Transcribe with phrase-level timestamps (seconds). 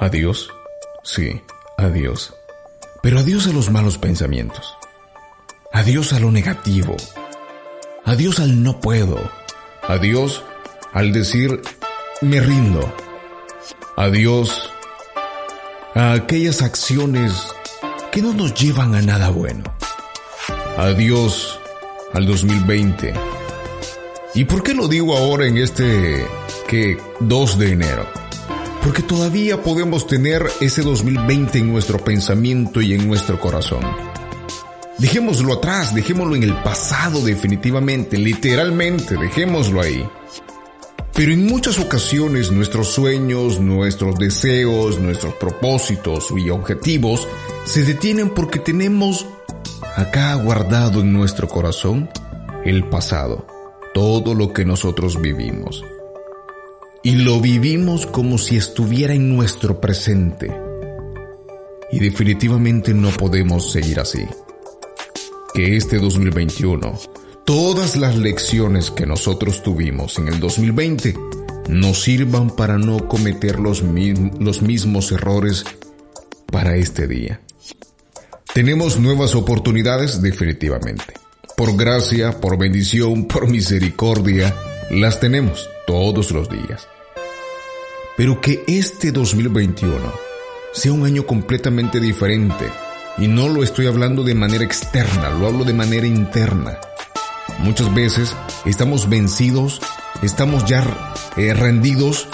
[0.00, 0.48] Adiós,
[1.02, 1.42] sí,
[1.76, 2.32] adiós.
[3.02, 4.76] Pero adiós a los malos pensamientos.
[5.72, 6.96] Adiós a lo negativo.
[8.04, 9.18] Adiós al no puedo.
[9.82, 10.44] Adiós
[10.92, 11.60] al decir
[12.20, 12.94] me rindo.
[13.96, 14.70] Adiós
[15.96, 17.32] a aquellas acciones
[18.12, 19.64] que no nos llevan a nada bueno.
[20.76, 21.58] Adiós
[22.14, 23.14] al 2020.
[24.36, 26.24] ¿Y por qué lo digo ahora en este
[26.68, 28.27] que 2 de enero?
[28.82, 33.84] Porque todavía podemos tener ese 2020 en nuestro pensamiento y en nuestro corazón.
[34.98, 40.04] Dejémoslo atrás, dejémoslo en el pasado definitivamente, literalmente, dejémoslo ahí.
[41.14, 47.26] Pero en muchas ocasiones nuestros sueños, nuestros deseos, nuestros propósitos y objetivos
[47.64, 49.26] se detienen porque tenemos
[49.96, 52.08] acá guardado en nuestro corazón
[52.64, 53.46] el pasado,
[53.94, 55.84] todo lo que nosotros vivimos.
[57.08, 60.54] Y lo vivimos como si estuviera en nuestro presente.
[61.90, 64.26] Y definitivamente no podemos seguir así.
[65.54, 66.98] Que este 2021,
[67.46, 71.14] todas las lecciones que nosotros tuvimos en el 2020
[71.70, 75.64] nos sirvan para no cometer los, mismos errores
[76.52, 77.40] para este día.
[78.52, 81.14] Tenemos nuevas oportunidades definitivamente.
[81.56, 84.54] Por gracia, por bendición, por misericordia,
[84.90, 86.86] las tenemos todos los días.
[88.18, 89.94] Pero que este 2021
[90.72, 92.68] sea un año completamente diferente.
[93.16, 96.78] Y no lo estoy hablando de manera externa, lo hablo de manera interna.
[97.60, 99.80] Muchas veces estamos vencidos,
[100.20, 102.26] estamos ya eh, rendidos,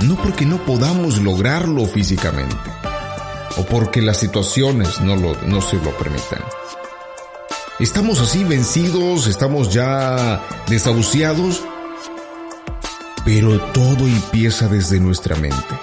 [0.00, 2.70] no porque no podamos lograrlo físicamente,
[3.58, 6.42] o porque las situaciones no, no se lo permitan.
[7.78, 11.62] Estamos así vencidos, estamos ya desahuciados,
[13.32, 15.78] pero todo empieza desde nuestra mente,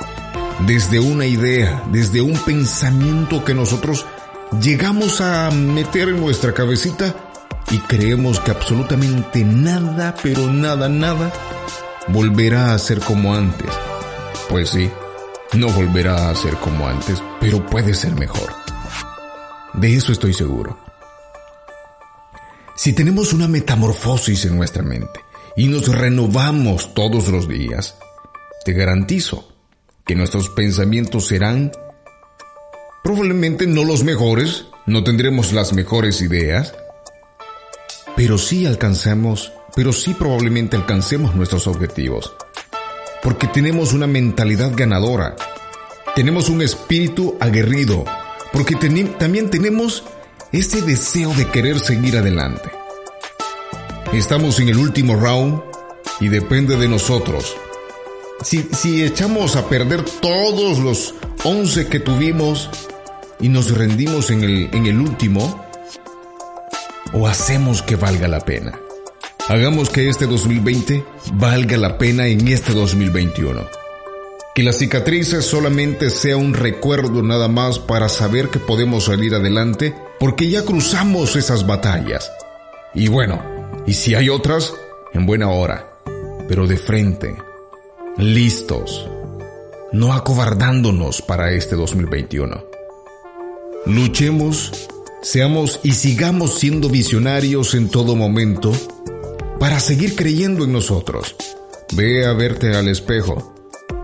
[0.65, 4.05] desde una idea, desde un pensamiento que nosotros
[4.61, 7.15] llegamos a meter en nuestra cabecita
[7.71, 11.31] y creemos que absolutamente nada, pero nada, nada,
[12.09, 13.71] volverá a ser como antes.
[14.49, 14.91] Pues sí,
[15.53, 18.53] no volverá a ser como antes, pero puede ser mejor.
[19.73, 20.77] De eso estoy seguro.
[22.75, 25.26] Si tenemos una metamorfosis en nuestra mente
[25.57, 27.97] y nos renovamos todos los días,
[28.63, 29.51] te garantizo
[30.05, 31.71] que nuestros pensamientos serán
[33.03, 36.73] probablemente no los mejores, no tendremos las mejores ideas,
[38.15, 42.31] pero sí alcanzamos, pero sí probablemente alcancemos nuestros objetivos
[43.27, 45.35] porque tenemos una mentalidad ganadora,
[46.15, 48.05] tenemos un espíritu aguerrido,
[48.53, 50.05] porque también tenemos
[50.53, 52.76] ese deseo de querer seguir adelante.
[54.13, 55.61] Estamos en el último round
[56.19, 57.55] y depende de nosotros.
[58.41, 61.13] Si, si echamos a perder todos los
[61.43, 62.69] 11 que tuvimos
[63.39, 65.65] y nos rendimos en el, en el último,
[67.13, 68.79] o hacemos que valga la pena.
[69.49, 73.67] Hagamos que este 2020 valga la pena en este 2021.
[74.55, 79.93] Que la cicatriz solamente sea un recuerdo nada más para saber que podemos salir adelante
[80.19, 82.31] porque ya cruzamos esas batallas.
[82.93, 84.73] Y bueno, y si hay otras,
[85.13, 85.99] en buena hora,
[86.47, 87.35] pero de frente,
[88.17, 89.09] listos,
[89.91, 92.63] no acobardándonos para este 2021.
[93.85, 94.71] Luchemos,
[95.21, 98.73] seamos y sigamos siendo visionarios en todo momento
[99.59, 101.35] para seguir creyendo en nosotros.
[101.93, 103.53] Ve a verte al espejo.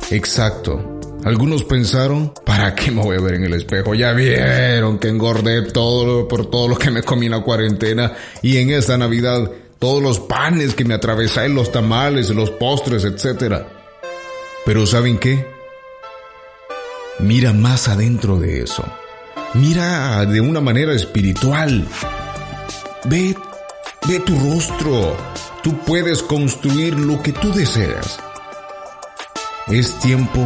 [0.09, 0.92] Exacto.
[1.25, 3.93] Algunos pensaron, ¿para qué me voy a ver en el espejo?
[3.93, 8.57] Ya vieron que engordé todo por todo lo que me comí en la cuarentena y
[8.57, 13.63] en esta Navidad todos los panes que me atravesé, los tamales, los postres, etc.
[14.65, 15.45] Pero ¿saben qué?
[17.19, 18.83] Mira más adentro de eso.
[19.53, 21.85] Mira de una manera espiritual.
[23.05, 23.35] Ve
[24.05, 25.15] Ve tu rostro.
[25.61, 28.19] Tú puedes construir lo que tú deseas.
[29.67, 30.45] Es tiempo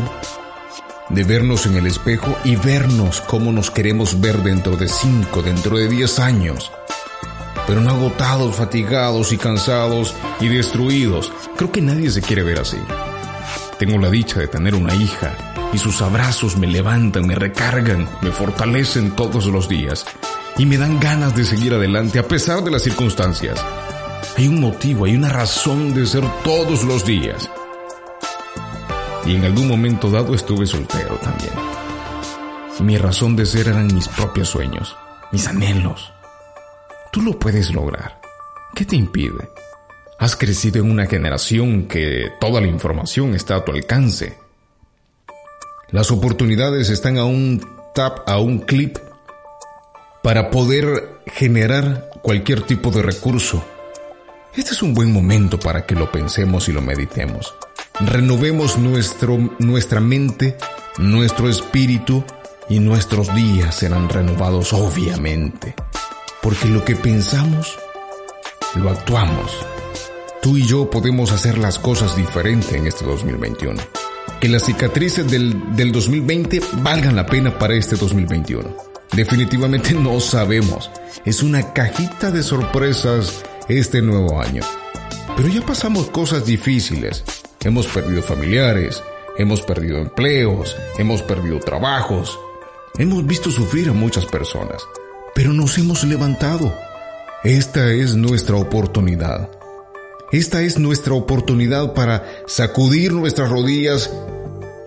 [1.09, 5.77] de vernos en el espejo y vernos cómo nos queremos ver dentro de 5, dentro
[5.77, 6.71] de 10 años.
[7.65, 11.31] Pero no agotados, fatigados y cansados y destruidos.
[11.57, 12.77] Creo que nadie se quiere ver así.
[13.80, 15.33] Tengo la dicha de tener una hija
[15.74, 20.06] y sus abrazos me levantan, me recargan, me fortalecen todos los días
[20.57, 23.63] y me dan ganas de seguir adelante a pesar de las circunstancias.
[24.38, 27.50] Hay un motivo, hay una razón de ser todos los días.
[29.27, 31.51] Y en algún momento dado estuve soltero también.
[32.79, 34.95] Mi razón de ser eran mis propios sueños,
[35.33, 36.13] mis anhelos.
[37.12, 38.21] Tú lo puedes lograr.
[38.74, 39.50] ¿Qué te impide?
[40.18, 44.38] Has crecido en una generación que toda la información está a tu alcance.
[45.89, 48.97] Las oportunidades están a un tap, a un clip,
[50.24, 53.63] para poder generar cualquier tipo de recurso.
[54.56, 57.53] Este es un buen momento para que lo pensemos y lo meditemos.
[57.99, 60.55] Renovemos nuestro, nuestra mente,
[60.99, 62.23] nuestro espíritu
[62.69, 65.73] y nuestros días serán renovados obviamente.
[66.44, 67.75] Porque lo que pensamos,
[68.75, 69.51] lo actuamos.
[70.44, 73.81] Tú y yo podemos hacer las cosas diferentes en este 2021.
[74.39, 78.77] Que las cicatrices del, del 2020 valgan la pena para este 2021.
[79.13, 80.91] Definitivamente no sabemos.
[81.25, 84.61] Es una cajita de sorpresas este nuevo año.
[85.35, 87.23] Pero ya pasamos cosas difíciles.
[87.67, 89.03] Hemos perdido familiares,
[89.37, 92.39] hemos perdido empleos, hemos perdido trabajos,
[92.97, 94.87] hemos visto sufrir a muchas personas,
[95.35, 96.73] pero nos hemos levantado.
[97.43, 99.49] Esta es nuestra oportunidad.
[100.31, 104.13] Esta es nuestra oportunidad para sacudir nuestras rodillas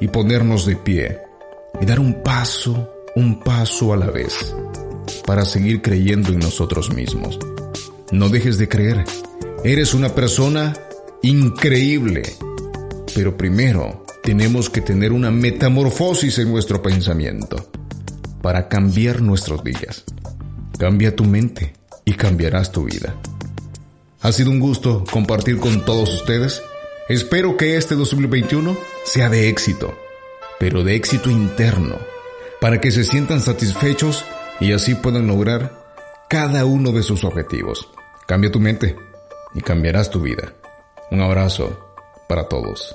[0.00, 1.18] y ponernos de pie
[1.82, 4.56] y dar un paso, un paso a la vez,
[5.26, 7.38] para seguir creyendo en nosotros mismos.
[8.10, 9.04] No dejes de creer.
[9.64, 10.72] Eres una persona
[11.20, 12.22] increíble.
[13.14, 17.70] Pero primero tenemos que tener una metamorfosis en nuestro pensamiento
[18.42, 20.04] para cambiar nuestros días.
[20.78, 21.74] Cambia tu mente
[22.04, 23.14] y cambiarás tu vida.
[24.22, 26.62] Ha sido un gusto compartir con todos ustedes.
[27.08, 29.94] Espero que este 2021 sea de éxito,
[30.58, 31.96] pero de éxito interno,
[32.60, 34.24] para que se sientan satisfechos
[34.60, 35.80] y así puedan lograr
[36.28, 37.88] cada uno de sus objetivos.
[38.26, 38.96] Cambia tu mente
[39.54, 40.54] y cambiarás tu vida.
[41.10, 41.89] Un abrazo
[42.30, 42.94] para todos.